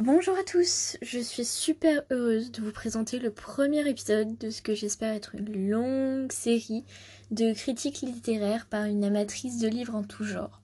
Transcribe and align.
Bonjour 0.00 0.38
à 0.38 0.44
tous, 0.44 0.96
je 1.02 1.18
suis 1.18 1.44
super 1.44 2.04
heureuse 2.12 2.52
de 2.52 2.62
vous 2.62 2.70
présenter 2.70 3.18
le 3.18 3.32
premier 3.32 3.88
épisode 3.88 4.38
de 4.38 4.48
ce 4.48 4.62
que 4.62 4.72
j'espère 4.72 5.12
être 5.12 5.34
une 5.34 5.70
longue 5.70 6.30
série 6.30 6.84
de 7.32 7.52
critiques 7.52 8.02
littéraires 8.02 8.66
par 8.66 8.84
une 8.84 9.02
amatrice 9.02 9.58
de 9.58 9.66
livres 9.66 9.96
en 9.96 10.04
tout 10.04 10.22
genre. 10.22 10.62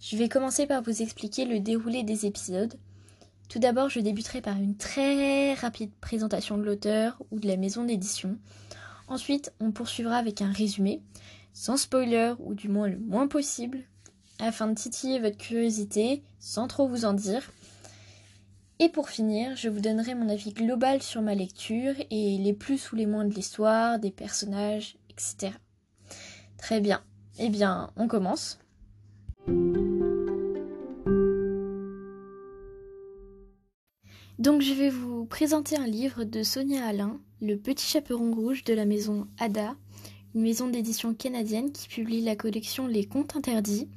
Je 0.00 0.16
vais 0.16 0.28
commencer 0.28 0.66
par 0.66 0.82
vous 0.82 1.00
expliquer 1.00 1.44
le 1.44 1.60
déroulé 1.60 2.02
des 2.02 2.26
épisodes. 2.26 2.74
Tout 3.48 3.60
d'abord, 3.60 3.88
je 3.88 4.00
débuterai 4.00 4.40
par 4.40 4.56
une 4.56 4.76
très 4.76 5.54
rapide 5.54 5.92
présentation 6.00 6.58
de 6.58 6.64
l'auteur 6.64 7.22
ou 7.30 7.38
de 7.38 7.46
la 7.46 7.56
maison 7.56 7.84
d'édition. 7.84 8.36
Ensuite, 9.06 9.52
on 9.60 9.70
poursuivra 9.70 10.16
avec 10.16 10.42
un 10.42 10.50
résumé, 10.50 11.02
sans 11.52 11.76
spoiler 11.76 12.34
ou 12.40 12.54
du 12.54 12.68
moins 12.68 12.88
le 12.88 12.98
moins 12.98 13.28
possible, 13.28 13.78
afin 14.40 14.66
de 14.66 14.74
titiller 14.74 15.20
votre 15.20 15.38
curiosité 15.38 16.24
sans 16.40 16.66
trop 16.66 16.88
vous 16.88 17.04
en 17.04 17.12
dire. 17.12 17.48
Et 18.82 18.88
pour 18.88 19.10
finir, 19.10 19.56
je 19.56 19.68
vous 19.68 19.80
donnerai 19.80 20.14
mon 20.14 20.30
avis 20.30 20.54
global 20.54 21.02
sur 21.02 21.20
ma 21.20 21.34
lecture 21.34 21.92
et 22.10 22.38
les 22.38 22.54
plus 22.54 22.90
ou 22.92 22.96
les 22.96 23.04
moins 23.04 23.26
de 23.26 23.34
l'histoire, 23.34 23.98
des 23.98 24.10
personnages, 24.10 24.96
etc. 25.10 25.52
Très 26.56 26.80
bien. 26.80 27.02
Eh 27.38 27.50
bien, 27.50 27.90
on 27.96 28.08
commence. 28.08 28.58
Donc 34.38 34.62
je 34.62 34.72
vais 34.72 34.88
vous 34.88 35.26
présenter 35.26 35.76
un 35.76 35.86
livre 35.86 36.24
de 36.24 36.42
Sonia 36.42 36.86
Alain, 36.86 37.20
Le 37.42 37.56
Petit 37.56 37.84
Chaperon 37.84 38.34
Rouge 38.34 38.64
de 38.64 38.72
la 38.72 38.86
maison 38.86 39.28
Ada, 39.38 39.76
une 40.34 40.40
maison 40.40 40.68
d'édition 40.68 41.12
canadienne 41.12 41.70
qui 41.70 41.86
publie 41.86 42.22
la 42.22 42.34
collection 42.34 42.86
Les 42.86 43.04
Contes 43.04 43.36
Interdits, 43.36 43.90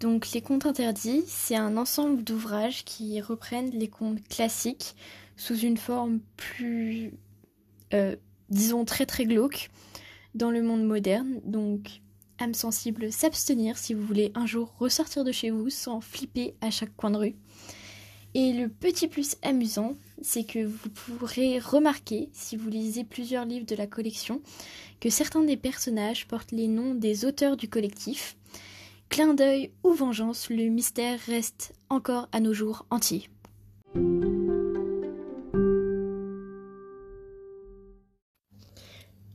donc 0.00 0.30
les 0.32 0.40
contes 0.40 0.66
interdits, 0.66 1.24
c'est 1.26 1.56
un 1.56 1.76
ensemble 1.76 2.22
d'ouvrages 2.22 2.84
qui 2.84 3.20
reprennent 3.20 3.70
les 3.70 3.88
contes 3.88 4.26
classiques 4.28 4.94
sous 5.36 5.58
une 5.58 5.76
forme 5.76 6.20
plus, 6.36 7.12
euh, 7.94 8.16
disons, 8.48 8.84
très 8.84 9.06
très 9.06 9.24
glauque 9.24 9.70
dans 10.34 10.50
le 10.50 10.62
monde 10.62 10.84
moderne. 10.84 11.40
Donc 11.44 12.00
âme 12.38 12.54
sensible, 12.54 13.10
s'abstenir 13.12 13.76
si 13.76 13.94
vous 13.94 14.04
voulez 14.04 14.30
un 14.34 14.46
jour 14.46 14.72
ressortir 14.78 15.24
de 15.24 15.32
chez 15.32 15.50
vous 15.50 15.70
sans 15.70 16.00
flipper 16.00 16.54
à 16.60 16.70
chaque 16.70 16.94
coin 16.96 17.10
de 17.10 17.16
rue. 17.16 17.36
Et 18.34 18.52
le 18.52 18.68
petit 18.68 19.08
plus 19.08 19.36
amusant, 19.42 19.94
c'est 20.22 20.44
que 20.44 20.64
vous 20.64 20.90
pourrez 20.90 21.58
remarquer, 21.58 22.28
si 22.32 22.56
vous 22.56 22.68
lisez 22.68 23.02
plusieurs 23.02 23.46
livres 23.46 23.66
de 23.66 23.74
la 23.74 23.86
collection, 23.86 24.42
que 25.00 25.10
certains 25.10 25.42
des 25.42 25.56
personnages 25.56 26.28
portent 26.28 26.52
les 26.52 26.68
noms 26.68 26.94
des 26.94 27.24
auteurs 27.24 27.56
du 27.56 27.68
collectif, 27.68 28.36
Clin 29.08 29.32
d'œil 29.34 29.72
ou 29.82 29.92
vengeance, 29.94 30.50
le 30.50 30.64
mystère 30.68 31.18
reste 31.26 31.72
encore 31.88 32.28
à 32.30 32.40
nos 32.40 32.52
jours 32.52 32.86
entier. 32.90 33.28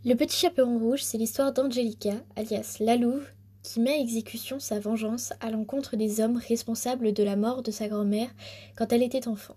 Le 0.06 0.16
petit 0.16 0.38
chaperon 0.38 0.78
rouge, 0.78 1.02
c'est 1.04 1.18
l'histoire 1.18 1.54
d'Angelica, 1.54 2.14
alias 2.36 2.78
La 2.80 2.98
Louve, 2.98 3.28
qui 3.64 3.80
met 3.80 3.94
à 3.94 4.00
exécution 4.00 4.60
sa 4.60 4.80
vengeance 4.80 5.34
à 5.40 5.50
l'encontre 5.50 5.96
des 5.96 6.20
hommes 6.20 6.38
responsables 6.38 7.14
de 7.14 7.24
la 7.24 7.36
mort 7.36 7.64
de 7.64 7.72
sa 7.72 7.88
grand-mère 7.88 8.30
quand 8.76 8.92
elle 8.94 9.04
était 9.04 9.28
enfant. 9.28 9.56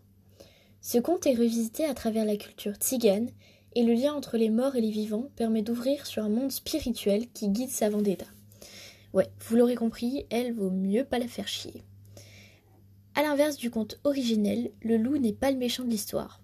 Ce 0.81 0.99
conte 0.99 1.27
est 1.27 1.35
revisité 1.35 1.85
à 1.85 1.95
travers 1.95 2.25
la 2.25 2.37
culture 2.37 2.77
tzigane 2.77 3.31
et 3.75 3.83
le 3.83 3.93
lien 3.93 4.15
entre 4.15 4.39
les 4.39 4.51
morts 4.51 4.77
et 4.77 4.81
les 4.81 4.91
vivants 4.91 5.29
permet 5.37 5.63
d'ouvrir 5.63 6.07
sur 6.07 6.25
un 6.25 6.31
monde 6.31 6.53
spirituel 6.53 7.29
qui 7.35 7.49
guide 7.49 7.71
sa 7.71 7.91
vendetta. 7.91 8.27
Ouais, 9.17 9.31
vous 9.49 9.57
l'aurez 9.57 9.77
compris, 9.77 10.27
elle 10.29 10.53
vaut 10.53 10.69
mieux 10.69 11.03
pas 11.03 11.19
la 11.19 11.27
faire 11.27 11.49
chier. 11.49 11.85
A 13.15 13.23
l'inverse 13.23 13.57
du 13.57 13.71
conte 13.71 13.99
originel, 14.05 14.71
le 14.83 14.99
loup 14.99 15.17
n'est 15.17 15.33
pas 15.33 15.51
le 15.51 15.57
méchant 15.57 15.85
de 15.85 15.89
l'histoire. 15.89 16.43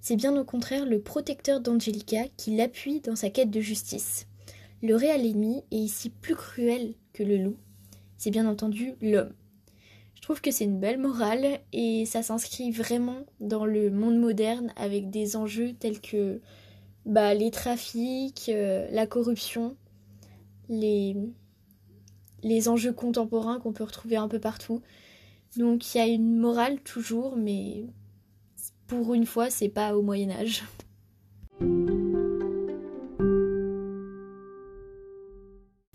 C'est 0.00 0.16
bien 0.16 0.36
au 0.36 0.42
contraire 0.42 0.84
le 0.84 1.00
protecteur 1.00 1.60
d'Angelica 1.60 2.24
qui 2.36 2.56
l'appuie 2.56 2.98
dans 3.02 3.14
sa 3.14 3.30
quête 3.30 3.52
de 3.52 3.60
justice. 3.60 4.26
Le 4.82 4.96
réel 4.96 5.24
ennemi 5.24 5.62
est 5.70 5.76
ici 5.76 6.10
plus 6.10 6.34
cruel 6.34 6.94
que 7.12 7.22
le 7.22 7.36
loup. 7.36 7.56
C'est 8.18 8.32
bien 8.32 8.48
entendu 8.48 8.94
l'homme. 9.00 9.32
Je 10.16 10.22
trouve 10.22 10.40
que 10.40 10.50
c'est 10.50 10.64
une 10.64 10.80
belle 10.80 10.98
morale 10.98 11.60
et 11.72 12.04
ça 12.04 12.24
s'inscrit 12.24 12.72
vraiment 12.72 13.26
dans 13.38 13.64
le 13.64 13.90
monde 13.92 14.18
moderne 14.18 14.72
avec 14.74 15.08
des 15.08 15.36
enjeux 15.36 15.74
tels 15.74 16.00
que 16.00 16.40
bah, 17.06 17.32
les 17.34 17.52
trafics, 17.52 18.48
euh, 18.48 18.88
la 18.90 19.06
corruption, 19.06 19.76
les, 20.68 21.14
les 22.42 22.68
enjeux 22.68 22.92
contemporains 22.92 23.58
qu'on 23.60 23.72
peut 23.72 23.84
retrouver 23.84 24.16
un 24.16 24.28
peu 24.28 24.38
partout. 24.38 24.82
Donc 25.56 25.94
il 25.94 25.98
y 25.98 26.00
a 26.00 26.06
une 26.06 26.36
morale 26.36 26.80
toujours, 26.80 27.36
mais 27.36 27.86
pour 28.86 29.14
une 29.14 29.26
fois, 29.26 29.50
c'est 29.50 29.68
pas 29.68 29.96
au 29.96 30.02
Moyen 30.02 30.30
Âge. 30.30 30.64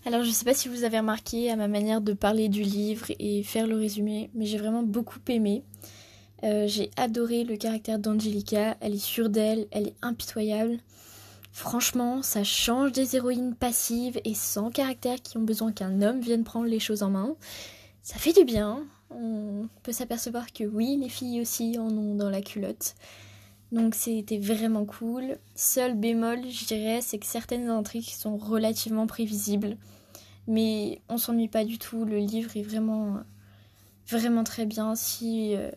Alors 0.05 0.23
je 0.23 0.31
sais 0.31 0.45
pas 0.45 0.53
si 0.53 0.69
vous 0.69 0.85
avez 0.85 0.99
remarqué 0.99 1.51
à 1.51 1.57
ma 1.57 1.67
manière 1.67 1.99
de 1.99 2.13
parler 2.13 2.47
du 2.47 2.61
livre 2.61 3.07
et 3.19 3.43
faire 3.43 3.67
le 3.67 3.75
résumé, 3.75 4.29
mais 4.33 4.45
j'ai 4.45 4.57
vraiment 4.57 4.83
beaucoup 4.83 5.19
aimé. 5.27 5.63
Euh, 6.43 6.65
j'ai 6.65 6.91
adoré 6.95 7.43
le 7.43 7.57
caractère 7.57 7.99
d'Angelica, 7.99 8.77
elle 8.79 8.93
est 8.93 9.03
sûre 9.03 9.29
d'elle, 9.29 9.67
elle 9.71 9.87
est 9.87 9.95
impitoyable. 10.01 10.77
Franchement, 11.57 12.21
ça 12.21 12.43
change 12.43 12.91
des 12.91 13.15
héroïnes 13.15 13.55
passives 13.55 14.21
et 14.23 14.35
sans 14.35 14.69
caractère 14.69 15.19
qui 15.19 15.37
ont 15.37 15.41
besoin 15.41 15.71
qu'un 15.71 16.03
homme 16.03 16.19
vienne 16.19 16.43
prendre 16.43 16.67
les 16.67 16.79
choses 16.79 17.01
en 17.01 17.09
main. 17.09 17.35
Ça 18.03 18.19
fait 18.19 18.31
du 18.31 18.45
bien. 18.45 18.85
On 19.09 19.67
peut 19.81 19.91
s'apercevoir 19.91 20.53
que 20.53 20.63
oui, 20.65 20.97
les 21.01 21.09
filles 21.09 21.41
aussi 21.41 21.79
en 21.79 21.87
ont 21.87 22.13
dans 22.13 22.29
la 22.29 22.43
culotte. 22.43 22.93
Donc 23.71 23.95
c'était 23.95 24.37
vraiment 24.37 24.85
cool. 24.85 25.39
Seul 25.55 25.95
bémol, 25.95 26.47
je 26.47 26.65
dirais, 26.67 26.99
c'est 27.01 27.17
que 27.17 27.25
certaines 27.25 27.69
intrigues 27.69 28.03
sont 28.03 28.37
relativement 28.37 29.07
prévisibles. 29.07 29.77
Mais 30.45 31.01
on 31.09 31.17
s'ennuie 31.17 31.47
pas 31.47 31.65
du 31.65 31.79
tout. 31.79 32.05
Le 32.05 32.19
livre 32.19 32.55
est 32.55 32.61
vraiment, 32.61 33.17
vraiment 34.07 34.43
très 34.43 34.67
bien. 34.67 34.93
Si 34.93 35.55
euh, 35.55 35.71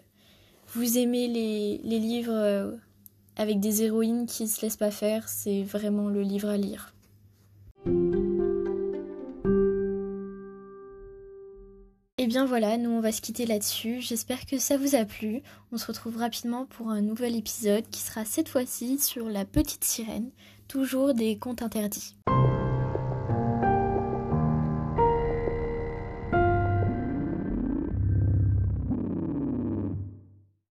vous 0.75 0.99
aimez 0.99 1.27
les, 1.27 1.99
livres 1.99 2.35
euh, 2.35 2.77
avec 3.41 3.59
des 3.59 3.83
héroïnes 3.83 4.27
qui 4.27 4.47
se 4.47 4.61
laissent 4.61 4.77
pas 4.77 4.91
faire, 4.91 5.27
c'est 5.27 5.62
vraiment 5.62 6.11
le 6.11 6.21
livre 6.21 6.51
à 6.51 6.59
lire. 6.59 6.93
Et 12.19 12.25
eh 12.25 12.27
bien 12.27 12.45
voilà, 12.45 12.77
nous 12.77 12.91
on 12.91 13.01
va 13.01 13.12
se 13.12 13.23
quitter 13.23 13.47
là-dessus. 13.47 14.03
J'espère 14.03 14.45
que 14.45 14.59
ça 14.59 14.77
vous 14.77 14.95
a 14.95 15.06
plu. 15.06 15.41
On 15.73 15.78
se 15.78 15.87
retrouve 15.87 16.19
rapidement 16.19 16.67
pour 16.67 16.91
un 16.91 17.01
nouvel 17.01 17.34
épisode 17.34 17.89
qui 17.91 18.01
sera 18.01 18.27
cette 18.27 18.51
fois-ci 18.51 18.99
sur 18.99 19.31
la 19.31 19.47
petite 19.47 19.84
sirène, 19.84 20.31
toujours 20.69 21.15
des 21.15 21.39
contes 21.39 21.62
interdits. 21.62 22.17